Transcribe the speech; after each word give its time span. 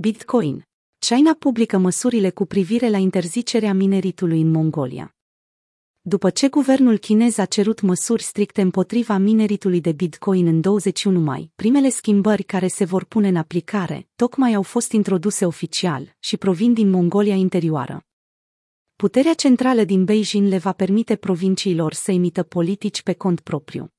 Bitcoin. 0.00 0.66
China 0.98 1.34
publică 1.38 1.78
măsurile 1.78 2.30
cu 2.30 2.46
privire 2.46 2.88
la 2.88 2.96
interzicerea 2.96 3.74
mineritului 3.74 4.40
în 4.40 4.50
Mongolia. 4.50 5.14
După 6.00 6.30
ce 6.30 6.48
guvernul 6.48 6.98
chinez 6.98 7.38
a 7.38 7.44
cerut 7.44 7.80
măsuri 7.80 8.22
stricte 8.22 8.60
împotriva 8.60 9.16
mineritului 9.16 9.80
de 9.80 9.92
Bitcoin 9.92 10.46
în 10.46 10.60
21 10.60 11.20
mai, 11.20 11.50
primele 11.54 11.88
schimbări 11.88 12.42
care 12.42 12.66
se 12.66 12.84
vor 12.84 13.04
pune 13.04 13.28
în 13.28 13.36
aplicare 13.36 14.08
tocmai 14.16 14.54
au 14.54 14.62
fost 14.62 14.92
introduse 14.92 15.46
oficial 15.46 16.16
și 16.18 16.36
provin 16.36 16.72
din 16.72 16.90
Mongolia 16.90 17.34
interioară. 17.34 18.06
Puterea 18.96 19.34
centrală 19.34 19.84
din 19.84 20.04
Beijing 20.04 20.48
le 20.48 20.58
va 20.58 20.72
permite 20.72 21.16
provinciilor 21.16 21.92
să 21.92 22.12
emită 22.12 22.42
politici 22.42 23.02
pe 23.02 23.12
cont 23.12 23.40
propriu. 23.40 23.92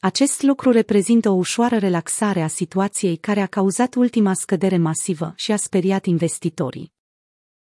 Acest 0.00 0.42
lucru 0.42 0.70
reprezintă 0.70 1.28
o 1.30 1.32
ușoară 1.32 1.78
relaxare 1.78 2.42
a 2.42 2.46
situației 2.46 3.16
care 3.16 3.40
a 3.40 3.46
cauzat 3.46 3.94
ultima 3.94 4.34
scădere 4.34 4.76
masivă 4.76 5.32
și 5.36 5.52
a 5.52 5.56
speriat 5.56 6.04
investitorii. 6.06 6.92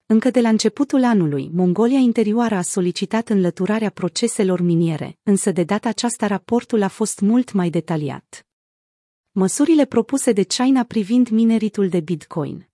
Încă 0.06 0.30
de 0.30 0.40
la 0.40 0.48
începutul 0.48 1.04
anului, 1.04 1.50
Mongolia 1.52 1.98
Interioară 1.98 2.54
a 2.54 2.62
solicitat 2.62 3.28
înlăturarea 3.28 3.90
proceselor 3.90 4.60
miniere, 4.60 5.18
însă 5.22 5.50
de 5.50 5.64
data 5.64 5.88
aceasta 5.88 6.26
raportul 6.26 6.82
a 6.82 6.88
fost 6.88 7.20
mult 7.20 7.52
mai 7.52 7.70
detaliat. 7.70 8.46
Măsurile 9.30 9.84
propuse 9.84 10.32
de 10.32 10.42
China 10.42 10.82
privind 10.82 11.28
mineritul 11.28 11.88
de 11.88 12.00
Bitcoin 12.00 12.71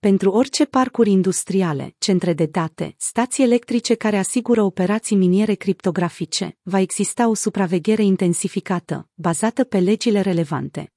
pentru 0.00 0.30
orice 0.30 0.64
parcuri 0.64 1.10
industriale, 1.10 1.94
centre 1.98 2.32
de 2.32 2.46
date, 2.46 2.94
stații 2.98 3.44
electrice 3.44 3.94
care 3.94 4.18
asigură 4.18 4.62
operații 4.62 5.16
miniere 5.16 5.54
criptografice, 5.54 6.56
va 6.62 6.80
exista 6.80 7.28
o 7.28 7.34
supraveghere 7.34 8.02
intensificată, 8.02 9.08
bazată 9.14 9.64
pe 9.64 9.78
legile 9.78 10.20
relevante. 10.20 10.92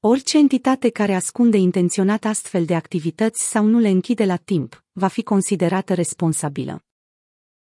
Orice 0.00 0.38
entitate 0.38 0.88
care 0.90 1.14
ascunde 1.14 1.56
intenționat 1.56 2.24
astfel 2.24 2.64
de 2.64 2.74
activități 2.74 3.48
sau 3.48 3.64
nu 3.64 3.78
le 3.78 3.88
închide 3.88 4.24
la 4.24 4.36
timp, 4.36 4.84
va 4.92 5.06
fi 5.06 5.22
considerată 5.22 5.94
responsabilă. 5.94 6.84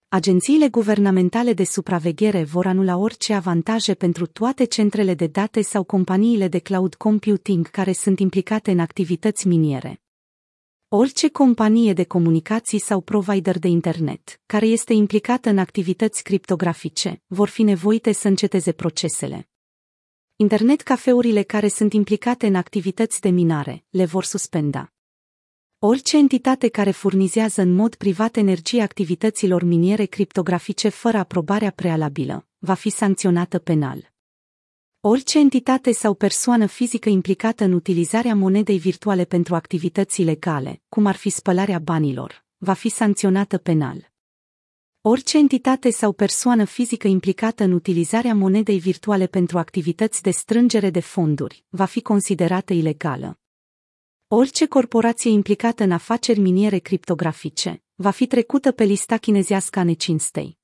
Agențiile 0.08 0.68
guvernamentale 0.68 1.52
de 1.52 1.64
supraveghere 1.64 2.44
vor 2.44 2.66
anula 2.66 2.96
orice 2.96 3.34
avantaje 3.34 3.94
pentru 3.94 4.26
toate 4.26 4.64
centrele 4.64 5.14
de 5.14 5.26
date 5.26 5.62
sau 5.62 5.84
companiile 5.84 6.48
de 6.48 6.58
cloud 6.58 6.94
computing 6.94 7.70
care 7.70 7.92
sunt 7.92 8.18
implicate 8.18 8.70
în 8.70 8.78
activități 8.78 9.46
miniere. 9.46 10.01
Orice 10.94 11.28
companie 11.28 11.92
de 11.92 12.04
comunicații 12.04 12.78
sau 12.78 13.00
provider 13.00 13.58
de 13.58 13.68
internet, 13.68 14.40
care 14.46 14.66
este 14.66 14.92
implicată 14.92 15.48
în 15.48 15.58
activități 15.58 16.22
criptografice, 16.22 17.22
vor 17.26 17.48
fi 17.48 17.62
nevoite 17.62 18.12
să 18.12 18.28
înceteze 18.28 18.72
procesele. 18.72 19.48
Internet 20.36 20.80
cafeurile 20.80 21.42
care 21.42 21.68
sunt 21.68 21.92
implicate 21.92 22.46
în 22.46 22.54
activități 22.54 23.20
de 23.20 23.28
minare 23.28 23.84
le 23.90 24.04
vor 24.04 24.24
suspenda. 24.24 24.92
Orice 25.78 26.16
entitate 26.16 26.68
care 26.68 26.90
furnizează 26.90 27.60
în 27.60 27.74
mod 27.74 27.94
privat 27.94 28.36
energie 28.36 28.82
activităților 28.82 29.62
miniere 29.62 30.04
criptografice 30.04 30.88
fără 30.88 31.18
aprobarea 31.18 31.70
prealabilă, 31.70 32.46
va 32.58 32.74
fi 32.74 32.90
sancționată 32.90 33.58
penal. 33.58 34.11
Orice 35.04 35.38
entitate 35.38 35.92
sau 35.92 36.14
persoană 36.14 36.66
fizică 36.66 37.08
implicată 37.08 37.64
în 37.64 37.72
utilizarea 37.72 38.34
monedei 38.34 38.78
virtuale 38.78 39.24
pentru 39.24 39.54
activități 39.54 40.20
ilegale, 40.20 40.82
cum 40.88 41.06
ar 41.06 41.16
fi 41.16 41.30
spălarea 41.30 41.78
banilor, 41.78 42.44
va 42.56 42.72
fi 42.72 42.88
sancționată 42.88 43.58
penal. 43.58 44.10
Orice 45.00 45.38
entitate 45.38 45.90
sau 45.90 46.12
persoană 46.12 46.64
fizică 46.64 47.08
implicată 47.08 47.64
în 47.64 47.72
utilizarea 47.72 48.34
monedei 48.34 48.78
virtuale 48.78 49.26
pentru 49.26 49.58
activități 49.58 50.22
de 50.22 50.30
strângere 50.30 50.90
de 50.90 51.00
fonduri 51.00 51.64
va 51.68 51.84
fi 51.84 52.00
considerată 52.00 52.72
ilegală. 52.72 53.38
Orice 54.28 54.66
corporație 54.66 55.30
implicată 55.30 55.82
în 55.82 55.90
afaceri 55.90 56.40
miniere 56.40 56.78
criptografice 56.78 57.82
va 57.94 58.10
fi 58.10 58.26
trecută 58.26 58.72
pe 58.72 58.84
lista 58.84 59.16
chinezească 59.16 59.78
a 59.78 59.84
necinstei. 59.84 60.60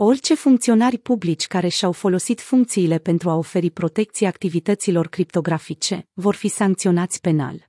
Orice 0.00 0.34
funcționari 0.34 0.98
publici 0.98 1.46
care 1.46 1.68
și-au 1.68 1.92
folosit 1.92 2.40
funcțiile 2.40 2.98
pentru 2.98 3.30
a 3.30 3.34
oferi 3.34 3.70
protecție 3.70 4.26
activităților 4.26 5.08
criptografice 5.08 6.08
vor 6.12 6.34
fi 6.34 6.48
sancționați 6.48 7.20
penal. 7.20 7.68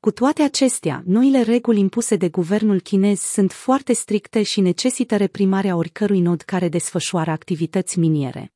Cu 0.00 0.10
toate 0.10 0.42
acestea, 0.42 1.02
noile 1.06 1.42
reguli 1.42 1.78
impuse 1.78 2.16
de 2.16 2.28
guvernul 2.28 2.80
chinez 2.80 3.20
sunt 3.20 3.52
foarte 3.52 3.92
stricte 3.92 4.42
și 4.42 4.60
necesită 4.60 5.16
reprimarea 5.16 5.76
oricărui 5.76 6.20
nod 6.20 6.40
care 6.42 6.68
desfășoară 6.68 7.30
activități 7.30 7.98
miniere. 7.98 8.52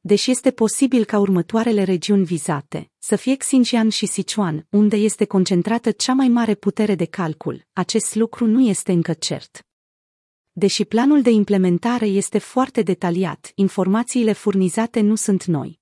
Deși 0.00 0.30
este 0.30 0.50
posibil 0.50 1.04
ca 1.04 1.18
următoarele 1.18 1.82
regiuni 1.82 2.24
vizate 2.24 2.90
să 2.98 3.16
fie 3.16 3.34
Xinjiang 3.34 3.90
și 3.90 4.06
Sichuan, 4.06 4.66
unde 4.70 4.96
este 4.96 5.24
concentrată 5.24 5.90
cea 5.90 6.12
mai 6.12 6.28
mare 6.28 6.54
putere 6.54 6.94
de 6.94 7.04
calcul, 7.04 7.66
acest 7.72 8.14
lucru 8.14 8.46
nu 8.46 8.60
este 8.60 8.92
încă 8.92 9.12
cert. 9.12 9.66
Deși 10.58 10.84
planul 10.84 11.22
de 11.22 11.30
implementare 11.30 12.06
este 12.06 12.38
foarte 12.38 12.82
detaliat, 12.82 13.52
informațiile 13.54 14.32
furnizate 14.32 15.00
nu 15.00 15.14
sunt 15.14 15.44
noi. 15.44 15.80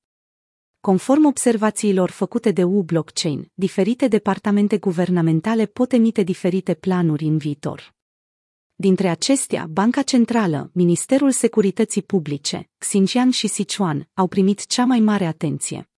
Conform 0.80 1.24
observațiilor 1.24 2.10
făcute 2.10 2.50
de 2.50 2.64
U-Blockchain, 2.64 3.50
diferite 3.54 4.08
departamente 4.08 4.78
guvernamentale 4.78 5.66
pot 5.66 5.92
emite 5.92 6.22
diferite 6.22 6.74
planuri 6.74 7.24
în 7.24 7.36
viitor. 7.36 7.94
Dintre 8.74 9.08
acestea, 9.08 9.66
Banca 9.70 10.02
Centrală, 10.02 10.70
Ministerul 10.72 11.30
Securității 11.30 12.02
Publice, 12.02 12.70
Xinjiang 12.78 13.32
și 13.32 13.46
Sichuan 13.46 14.08
au 14.14 14.26
primit 14.26 14.66
cea 14.66 14.84
mai 14.84 15.00
mare 15.00 15.24
atenție. 15.24 15.88